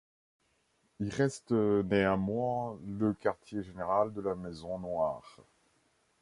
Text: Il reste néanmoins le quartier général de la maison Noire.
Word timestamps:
Il 0.99 1.11
reste 1.13 1.51
néanmoins 1.51 2.79
le 2.87 3.13
quartier 3.13 3.61
général 3.61 4.11
de 4.13 4.21
la 4.21 4.33
maison 4.33 4.79
Noire. 4.79 5.37